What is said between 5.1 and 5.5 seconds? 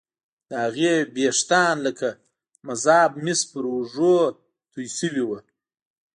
وو